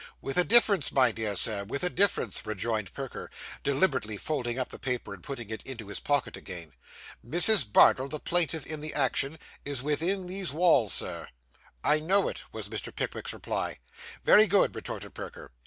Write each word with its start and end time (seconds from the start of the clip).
'With 0.19 0.35
a 0.39 0.43
difference, 0.43 0.91
my 0.91 1.11
dear 1.11 1.35
Sir; 1.35 1.63
with 1.63 1.83
a 1.83 1.89
difference,' 1.91 2.43
rejoined 2.43 2.91
Perker, 2.91 3.29
deliberately 3.63 4.17
folding 4.17 4.57
up 4.57 4.69
the 4.69 4.79
paper 4.79 5.13
and 5.13 5.21
putting 5.21 5.51
it 5.51 5.61
into 5.61 5.89
his 5.89 5.99
pocket 5.99 6.35
again. 6.35 6.71
'Mrs. 7.23 7.71
Bardell, 7.71 8.07
the 8.09 8.19
plaintiff 8.19 8.65
in 8.65 8.79
the 8.79 8.95
action, 8.95 9.37
is 9.63 9.83
within 9.83 10.25
these 10.25 10.51
walls, 10.51 10.91
Sir.' 10.91 11.27
'I 11.83 11.99
know 11.99 12.27
it,' 12.27 12.41
was 12.51 12.67
Mr. 12.69 12.91
Pickwick's 12.95 13.31
reply. 13.31 13.77
'Very 14.23 14.47
good,' 14.47 14.73
retorted 14.75 15.13
Perker. 15.13 15.51